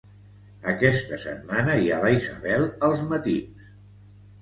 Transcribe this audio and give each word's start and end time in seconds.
Aquesta 0.73 1.19
setmana 1.27 1.77
hi 1.83 1.93
ha 1.93 2.01
la 2.07 2.11
Isabel 2.17 2.69
als 2.91 3.09
matins. 3.15 3.73